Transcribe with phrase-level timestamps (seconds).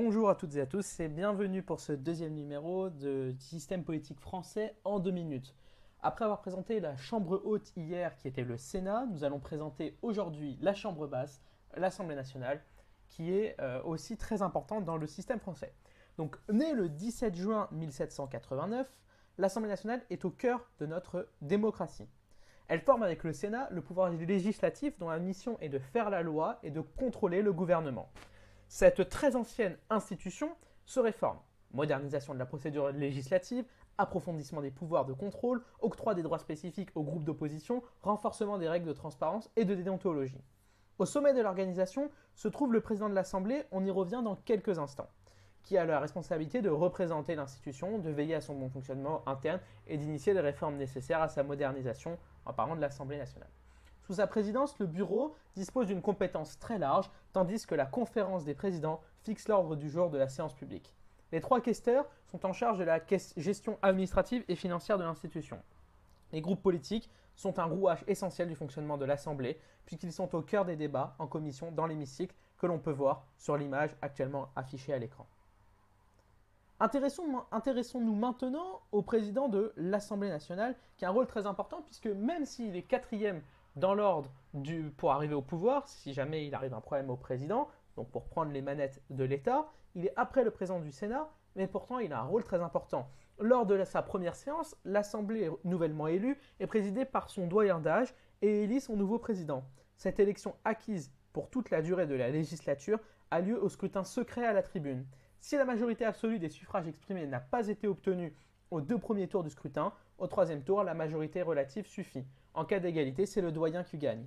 [0.00, 4.20] Bonjour à toutes et à tous et bienvenue pour ce deuxième numéro de Système politique
[4.20, 5.56] français en deux minutes.
[6.02, 10.56] Après avoir présenté la Chambre haute hier qui était le Sénat, nous allons présenter aujourd'hui
[10.60, 11.42] la Chambre basse,
[11.76, 12.62] l'Assemblée nationale,
[13.08, 15.74] qui est euh, aussi très importante dans le système français.
[16.16, 18.86] Donc, née le 17 juin 1789,
[19.36, 22.06] l'Assemblée nationale est au cœur de notre démocratie.
[22.68, 26.22] Elle forme avec le Sénat le pouvoir législatif dont la mission est de faire la
[26.22, 28.12] loi et de contrôler le gouvernement.
[28.68, 30.50] Cette très ancienne institution
[30.84, 31.38] se réforme.
[31.72, 33.64] Modernisation de la procédure législative,
[33.96, 38.86] approfondissement des pouvoirs de contrôle, octroi des droits spécifiques aux groupes d'opposition, renforcement des règles
[38.86, 40.44] de transparence et de déontologie.
[40.98, 44.78] Au sommet de l'organisation se trouve le président de l'Assemblée, on y revient dans quelques
[44.78, 45.08] instants,
[45.62, 49.96] qui a la responsabilité de représenter l'institution, de veiller à son bon fonctionnement interne et
[49.96, 53.50] d'initier les réformes nécessaires à sa modernisation en parlant de l'Assemblée nationale.
[54.08, 58.54] Sous sa présidence, le bureau dispose d'une compétence très large, tandis que la conférence des
[58.54, 60.94] présidents fixe l'ordre du jour de la séance publique.
[61.30, 63.00] Les trois questeurs sont en charge de la
[63.36, 65.60] gestion administrative et financière de l'institution.
[66.32, 70.64] Les groupes politiques sont un rouage essentiel du fonctionnement de l'Assemblée, puisqu'ils sont au cœur
[70.64, 74.98] des débats en commission dans l'hémicycle que l'on peut voir sur l'image actuellement affichée à
[74.98, 75.26] l'écran.
[76.80, 82.46] Intéressons-nous maintenant au président de l'Assemblée nationale, qui a un rôle très important, puisque même
[82.46, 83.42] s'il est quatrième
[83.76, 84.32] dans l'ordre
[84.96, 88.52] pour arriver au pouvoir, si jamais il arrive un problème au président, donc pour prendre
[88.52, 92.20] les manettes de l'État, il est après le président du Sénat, mais pourtant il a
[92.20, 93.10] un rôle très important.
[93.38, 98.64] Lors de sa première séance, l'Assemblée nouvellement élue est présidée par son doyen d'âge et
[98.64, 99.64] élit son nouveau président.
[99.96, 102.98] Cette élection acquise pour toute la durée de la législature
[103.30, 105.06] a lieu au scrutin secret à la tribune.
[105.40, 108.34] Si la majorité absolue des suffrages exprimés n'a pas été obtenue
[108.70, 112.24] aux deux premiers tours du scrutin, au troisième tour, la majorité relative suffit.
[112.54, 114.26] En cas d'égalité, c'est le doyen qui gagne.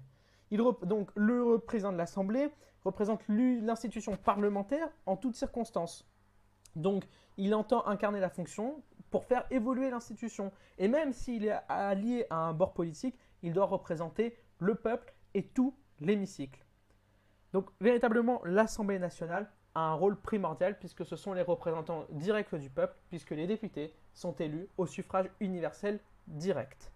[0.52, 2.50] donc le président de l'Assemblée
[2.84, 6.08] représente l'institution parlementaire en toutes circonstances.
[6.76, 7.06] Donc
[7.38, 10.52] il entend incarner la fonction pour faire évoluer l'institution.
[10.78, 15.44] Et même s'il est allié à un bord politique, il doit représenter le peuple et
[15.44, 16.64] tout l'hémicycle.
[17.54, 22.70] Donc véritablement, l'Assemblée nationale a un rôle primordial puisque ce sont les représentants directs du
[22.70, 26.92] peuple, puisque les députés sont élus au suffrage universel direct.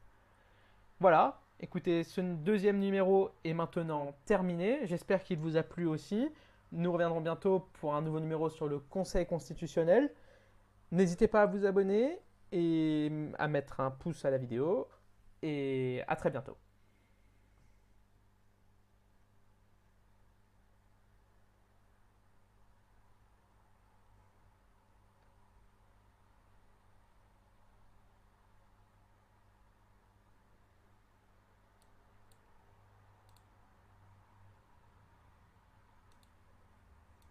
[1.00, 4.80] Voilà, écoutez, ce deuxième numéro est maintenant terminé.
[4.86, 6.30] J'espère qu'il vous a plu aussi.
[6.72, 10.12] Nous reviendrons bientôt pour un nouveau numéro sur le Conseil constitutionnel.
[10.92, 12.20] N'hésitez pas à vous abonner
[12.52, 14.88] et à mettre un pouce à la vidéo.
[15.42, 16.58] Et à très bientôt.